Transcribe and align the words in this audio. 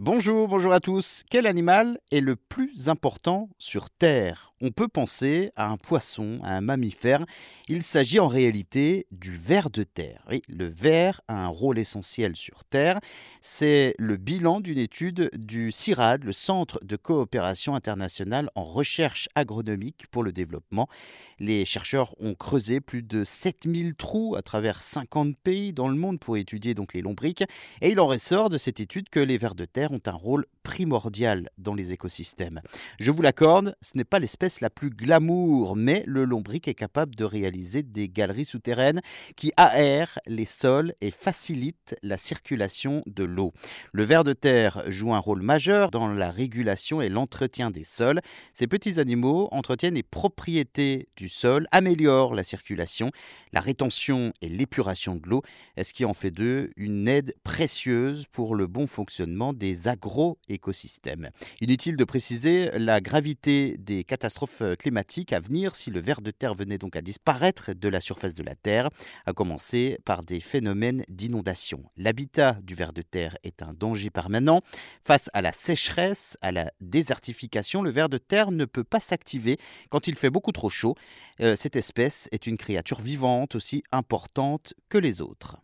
Bonjour, 0.00 0.46
bonjour 0.46 0.72
à 0.72 0.78
tous. 0.78 1.24
Quel 1.28 1.44
animal 1.44 1.98
est 2.12 2.20
le 2.20 2.36
plus 2.36 2.88
important 2.88 3.48
sur 3.58 3.90
Terre? 3.90 4.52
On 4.60 4.70
peut 4.70 4.86
penser 4.86 5.50
à 5.56 5.68
un 5.68 5.76
poisson, 5.76 6.38
à 6.44 6.56
un 6.56 6.60
mammifère. 6.60 7.24
Il 7.68 7.82
s'agit 7.82 8.20
en 8.20 8.28
réalité 8.28 9.06
du 9.10 9.36
ver 9.36 9.70
de 9.70 9.82
terre. 9.82 10.24
Oui, 10.28 10.42
le 10.48 10.66
ver 10.66 11.20
a 11.26 11.44
un 11.44 11.48
rôle 11.48 11.80
essentiel 11.80 12.36
sur 12.36 12.64
Terre. 12.64 13.00
C'est 13.40 13.94
le 13.98 14.16
bilan 14.16 14.60
d'une 14.60 14.78
étude 14.78 15.30
du 15.34 15.72
CIRAD, 15.72 16.22
le 16.24 16.32
Centre 16.32 16.78
de 16.84 16.94
coopération 16.96 17.74
internationale 17.74 18.50
en 18.54 18.64
recherche 18.64 19.28
agronomique 19.34 20.06
pour 20.12 20.22
le 20.22 20.30
développement. 20.32 20.88
Les 21.40 21.64
chercheurs 21.64 22.14
ont 22.20 22.34
creusé 22.34 22.80
plus 22.80 23.02
de 23.02 23.24
7000 23.24 23.94
trous 23.94 24.34
à 24.36 24.42
travers 24.42 24.82
50 24.82 25.36
pays 25.36 25.72
dans 25.72 25.88
le 25.88 25.96
monde 25.96 26.20
pour 26.20 26.36
étudier 26.36 26.74
donc 26.74 26.94
les 26.94 27.02
lombriques. 27.02 27.44
Et 27.80 27.90
il 27.90 28.00
en 28.00 28.06
ressort 28.06 28.48
de 28.48 28.58
cette 28.58 28.80
étude 28.80 29.08
que 29.08 29.20
les 29.20 29.38
vers 29.38 29.54
de 29.56 29.64
terre 29.64 29.87
ont 29.92 30.00
un 30.06 30.12
rôle 30.12 30.46
primordial 30.62 31.48
dans 31.56 31.74
les 31.74 31.92
écosystèmes. 31.92 32.60
Je 33.00 33.10
vous 33.10 33.22
l'accorde, 33.22 33.74
ce 33.80 33.96
n'est 33.96 34.04
pas 34.04 34.18
l'espèce 34.18 34.60
la 34.60 34.70
plus 34.70 34.90
glamour, 34.90 35.76
mais 35.76 36.04
le 36.06 36.24
lombric 36.24 36.68
est 36.68 36.74
capable 36.74 37.14
de 37.14 37.24
réaliser 37.24 37.82
des 37.82 38.08
galeries 38.08 38.44
souterraines 38.44 39.00
qui 39.36 39.52
aèrent 39.56 40.18
les 40.26 40.44
sols 40.44 40.92
et 41.00 41.10
facilitent 41.10 41.96
la 42.02 42.18
circulation 42.18 43.02
de 43.06 43.24
l'eau. 43.24 43.52
Le 43.92 44.04
ver 44.04 44.24
de 44.24 44.32
terre 44.32 44.82
joue 44.88 45.14
un 45.14 45.18
rôle 45.18 45.42
majeur 45.42 45.90
dans 45.90 46.08
la 46.08 46.30
régulation 46.30 47.00
et 47.00 47.08
l'entretien 47.08 47.70
des 47.70 47.84
sols. 47.84 48.20
Ces 48.52 48.66
petits 48.66 49.00
animaux 49.00 49.48
entretiennent 49.52 49.94
les 49.94 50.02
propriétés 50.02 51.08
du 51.16 51.28
sol, 51.28 51.66
améliorent 51.70 52.34
la 52.34 52.42
circulation, 52.42 53.10
la 53.52 53.60
rétention 53.60 54.32
et 54.42 54.48
l'épuration 54.48 55.16
de 55.16 55.28
l'eau, 55.28 55.42
ce 55.80 55.94
qui 55.94 56.04
en 56.04 56.14
fait 56.14 56.30
d'eux 56.30 56.70
une 56.76 57.08
aide 57.08 57.34
précieuse 57.44 58.26
pour 58.32 58.54
le 58.54 58.66
bon 58.66 58.86
fonctionnement 58.86 59.52
des 59.52 59.77
agro-écosystèmes. 59.86 61.30
Inutile 61.60 61.96
de 61.96 62.04
préciser 62.04 62.70
la 62.78 63.00
gravité 63.00 63.76
des 63.78 64.04
catastrophes 64.04 64.62
climatiques 64.78 65.32
à 65.32 65.40
venir 65.40 65.76
si 65.76 65.90
le 65.90 66.00
ver 66.00 66.20
de 66.20 66.30
terre 66.30 66.54
venait 66.54 66.78
donc 66.78 66.96
à 66.96 67.02
disparaître 67.02 67.72
de 67.74 67.88
la 67.88 68.00
surface 68.00 68.34
de 68.34 68.42
la 68.42 68.54
Terre, 68.54 68.90
à 69.26 69.32
commencer 69.32 69.98
par 70.04 70.22
des 70.22 70.40
phénomènes 70.40 71.04
d'inondation. 71.08 71.84
L'habitat 71.96 72.58
du 72.62 72.74
ver 72.74 72.92
de 72.92 73.02
terre 73.02 73.36
est 73.42 73.62
un 73.62 73.72
danger 73.72 74.10
permanent. 74.10 74.62
Face 75.04 75.30
à 75.32 75.42
la 75.42 75.52
sécheresse, 75.52 76.36
à 76.40 76.52
la 76.52 76.72
désertification, 76.80 77.82
le 77.82 77.90
ver 77.90 78.08
de 78.08 78.18
terre 78.18 78.50
ne 78.50 78.64
peut 78.64 78.84
pas 78.84 79.00
s'activer 79.00 79.58
quand 79.90 80.06
il 80.06 80.16
fait 80.16 80.30
beaucoup 80.30 80.52
trop 80.52 80.70
chaud. 80.70 80.94
Euh, 81.40 81.56
cette 81.56 81.76
espèce 81.76 82.28
est 82.32 82.46
une 82.46 82.56
créature 82.56 83.00
vivante 83.00 83.54
aussi 83.54 83.82
importante 83.92 84.74
que 84.88 84.98
les 84.98 85.20
autres. 85.20 85.56